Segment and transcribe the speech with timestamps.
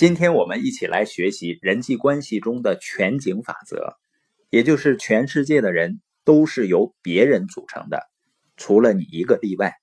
[0.00, 3.98] 今天我们一起来学习人际关系中的全景法则，
[4.48, 8.00] 也就是全世界的人都是由别人组成的，
[8.56, 9.74] 除了你一个例外。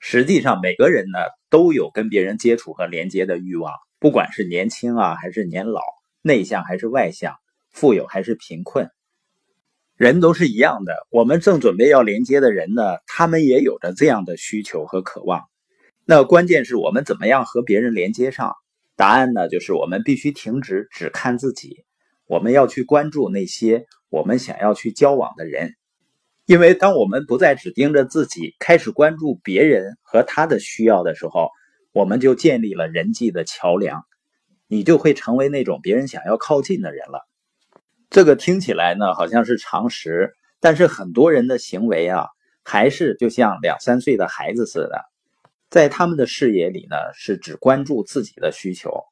[0.00, 5.80] 实际上，每个人呢都有跟别人接触和连接的欲望，不管是年轻啊还是年老，
[6.22, 7.36] 内向还是外向，
[7.70, 8.90] 富有还是贫困，
[9.94, 11.06] 人都是一样的。
[11.08, 15.44] 我们正准备要连接的人呢，他们也有着这样的需求和渴望。
[16.04, 18.56] 那关键是我们怎么样和别人连接上？
[19.00, 21.86] 答案呢，就是我们必须停止只看自己，
[22.26, 25.72] 我们要去关注那些我们想要去交往的人。
[26.44, 31.48] 因为当我们不再只盯着自己，开始关注别人和他的需要的时候，
[31.92, 34.02] 我们就建立了人际的桥梁，
[34.68, 37.26] 你就会成为那种别人想要靠近的人了。
[38.10, 42.26] 这个听起来呢好像是常识，但是很多人的行为啊，
[42.62, 45.09] 还是就像两三岁的孩子似的。
[45.70, 49.04] 在他们的视野里呢，是只关注自己的需求。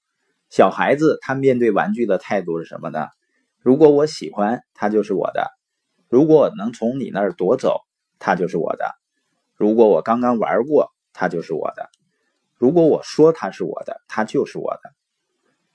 [0.50, 3.06] 小孩子他面对玩具的态度是什么呢？
[3.60, 5.44] 如果我喜欢，它就是我的；
[6.08, 7.82] 如果我能从你那儿夺走，
[8.18, 8.86] 它就是我的；
[9.54, 11.84] 如果我刚刚玩过，它就是我的；
[12.56, 14.90] 如果我说它是我的，它就是我的；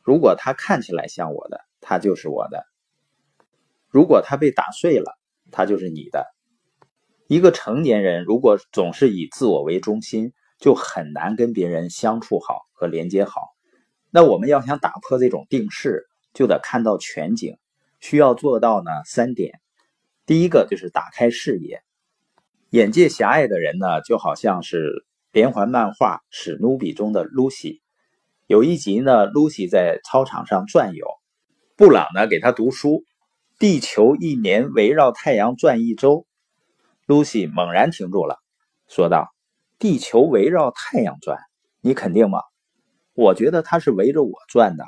[0.01, 2.59] 如果它看起来像我的，它就是我的；
[3.87, 5.17] 如果它被打碎了，
[5.49, 6.25] 它就是你的。
[7.27, 13.41] 一个成年人如果总是以自我为中心，就很难跟别人相处好和连接好。
[14.09, 17.57] 那我们要想打破这种定势，就得看到全景。
[17.99, 19.59] 需要做到呢三点。
[20.25, 21.81] 第一个就是打开视野。
[22.69, 27.81] 眼界狭隘的人呢，就好像是连环漫画《史努比》中的露西。
[28.47, 31.05] 有一集呢，露西在操场上转悠，
[31.75, 33.03] 布朗呢给他读书
[33.59, 36.25] ：“地球一年围绕太阳转一周。”
[37.05, 38.37] 露西猛然停住了，
[38.87, 39.32] 说道。
[39.83, 41.37] 地球围绕太阳转，
[41.81, 42.39] 你肯定吗？
[43.13, 44.85] 我觉得它是围着我转的。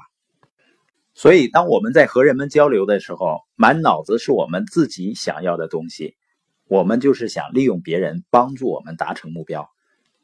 [1.14, 6.16] 所以，当我们在和人们交流的时候，满脑子是我们自己想要的东西，
[6.70, 9.70] 我们就是想利用别人帮助我们达成目标。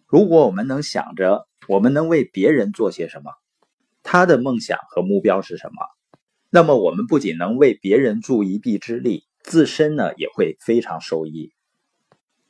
[0.07, 3.33] 如果我们能想着我们能为别人做些什么，
[4.03, 5.85] 他的梦想和目标是什么，
[6.49, 11.51] 那么我们不仅能为别人助一臂之力，自身呢也会非常受益。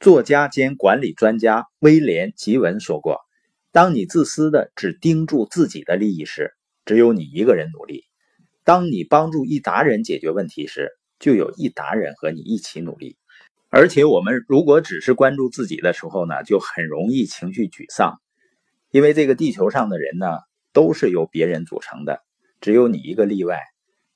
[0.01, 3.19] 作家兼管理专家威廉·吉文说过
[3.71, 7.99] ：“当你自私的只盯住自己的利益时，只有你一个人努力；
[8.63, 10.89] 当你帮助一达人解决问题时，
[11.19, 13.15] 就有一达人和你一起努力。
[13.69, 18.19] 而且，我们如果只是关注自己的时候呢，就很容易情绪沮丧，
[18.89, 20.25] 因为这个地球上的人呢，
[20.73, 22.23] 都是由别人组成的，
[22.59, 23.59] 只有你一个例外。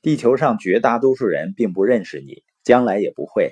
[0.01, 3.51] 地球上绝大多数人并不认识你，将来也不会。”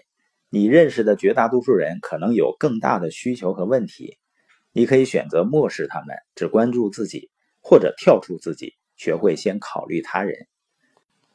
[0.56, 4.20] 你认识的绝大多数人可能有更大的需求和问题，
[4.72, 10.46] 你可以选择漠视他们，只关注自己，或者跳出自己，学会先考虑他人。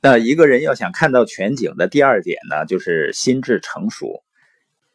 [0.00, 4.22] 那一个人要想看到全景的第二点呢，就是心智成熟。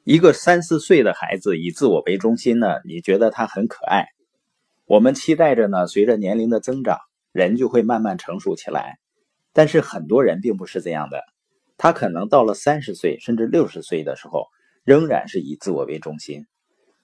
[0.05, 4.05] 一个三四岁的孩子以自我为中心呢，你觉得他很可爱。
[4.85, 6.97] 我们期待着呢，随着年龄的增长，
[7.33, 8.99] 人就会慢慢成熟起来。
[9.51, 11.21] 但是很多人并不是这样的。
[11.83, 14.47] 他可能到了三十岁甚至六十岁的时候，
[14.85, 16.45] 仍然是以自我为中心。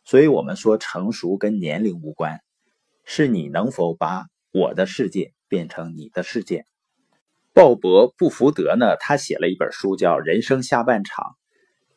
[0.06, 2.40] 所以，我们说成熟跟年龄无关，
[3.04, 6.64] 是你能否把我的世界变成你的世界。
[7.54, 11.26] 鲍勃·布福德呢，他写了一本书叫《人生下半场》，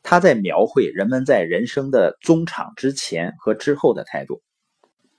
[0.03, 4.43] 他在描绘人们在人生的中场之前和之后的态度。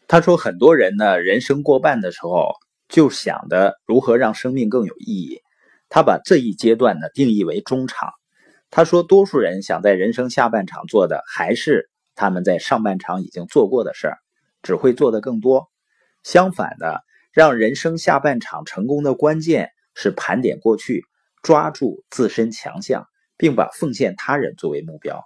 [0.09, 2.51] 他说，很多人呢，人生过半的时候
[2.89, 5.39] 就想着如何让生命更有意义。
[5.93, 8.09] 他把这一阶段呢定义为中场。
[8.71, 14.17] 他说，多数人想在人生下半场做的，还是他们在上半场已经做过的事儿，
[14.63, 15.69] 只会做的更多。
[16.23, 21.03] 相反的，让人生下半场成功的关键是盘点过去，
[21.43, 23.05] 抓住自身强项，
[23.37, 25.23] 并把奉献他人作为目标。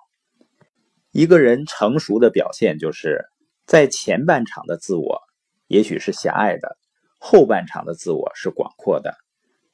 [1.11, 3.23] 一个人成熟的表现，就是
[3.66, 5.22] 在前半场的自我
[5.67, 6.77] 也许是狭隘的，
[7.19, 9.15] 后半场的自我是广阔的。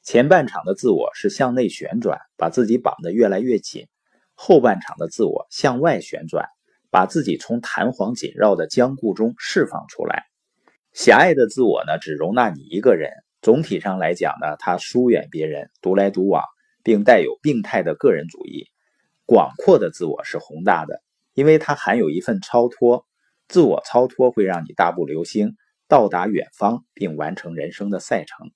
[0.04, 3.86] 前半场的自我是向内旋转，把自己绑得越来越紧；
[4.34, 6.46] 后半场的自我向外旋转，
[6.90, 10.24] 把自己从弹簧紧绕的僵固中释放出来。
[10.92, 13.12] 狭隘的自我呢，只容纳你一个人。
[13.40, 16.44] 总体上来讲呢，它疏远别人，独来独往，
[16.82, 18.68] 并带有病态的个人主义。
[19.24, 21.00] 广阔的自我是宏大的，
[21.32, 23.06] 因为它含有一份超脱。
[23.48, 25.56] 自我超脱会让你大步流星，
[25.88, 28.50] 到达远方，并完成人生的赛程。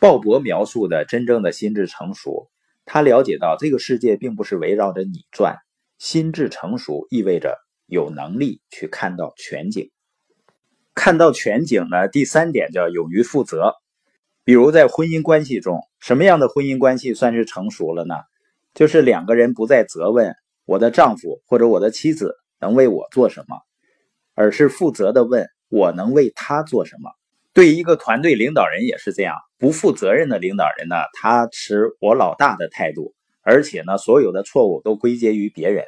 [0.00, 2.50] 鲍勃描述的真正的心智成熟，
[2.84, 5.58] 他了解到这个世界并不是围绕着你转。
[5.98, 7.56] 心智成熟意味着
[7.86, 9.90] 有能力去看到全景。
[10.94, 13.74] 看到全景呢，第三点叫勇于负责。
[14.44, 18.16] 比如在婚姻关系中，什么样的婚姻关系算是成熟了呢？
[18.74, 20.34] 就是两个人不再责问
[20.64, 23.56] 我的丈夫或者我的妻子能为我做什么，
[24.34, 27.10] 而是负责的问我能为他做什么。
[27.54, 35.84] 对一个团队领导人也是这样，不负责任的领导人呢，他持我老大的态度，而且呢，所有的错误都归结于别人。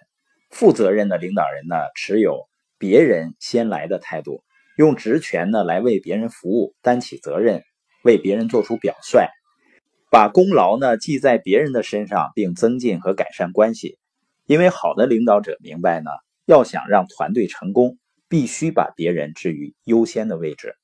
[0.50, 2.46] 负责任的领导人呢，持有
[2.78, 4.44] 别人先来的态度，
[4.76, 7.62] 用职权呢来为别人服务，担起责任，
[8.02, 9.26] 为别人做出表率，
[10.10, 13.96] 把功劳呢记在别人的身上，并增进和改善关系。
[14.46, 16.10] 因为好的领导者明白呢，
[16.44, 17.96] 要想让团队成功，
[18.28, 20.74] 必须把别人置于优先的位置。